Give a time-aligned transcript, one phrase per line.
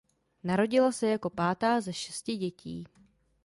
[0.43, 2.87] Narodila se jako pátá z šesti dětí.